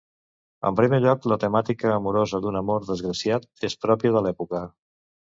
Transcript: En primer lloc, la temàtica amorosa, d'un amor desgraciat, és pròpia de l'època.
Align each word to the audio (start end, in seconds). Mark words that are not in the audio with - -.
En 0.67 0.77
primer 0.77 0.99
lloc, 1.01 1.25
la 1.31 1.35
temàtica 1.43 1.91
amorosa, 1.97 2.39
d'un 2.45 2.57
amor 2.61 2.87
desgraciat, 2.87 3.45
és 3.69 3.75
pròpia 3.85 4.15
de 4.17 4.23
l'època. 4.29 4.63